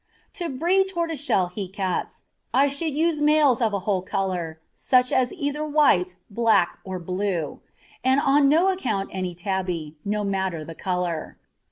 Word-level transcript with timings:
To 0.33 0.49
breed 0.49 0.85
tortoiseshell 0.89 1.49
he 1.51 1.67
cats, 1.67 2.25
I 2.55 2.67
should 2.69 2.95
use 2.95 3.21
males 3.21 3.61
of 3.61 3.71
a 3.71 3.81
whole 3.85 4.01
colour, 4.01 4.59
such 4.73 5.11
as 5.11 5.31
either 5.31 5.63
white, 5.63 6.15
black, 6.27 6.79
or 6.83 6.97
blue; 6.97 7.61
and 8.03 8.19
on 8.19 8.49
no 8.49 8.69
account 8.71 9.09
any 9.13 9.35
tabby, 9.35 9.97
no 10.03 10.23
matter 10.23 10.63
the 10.65 10.73
colour. 10.73 11.37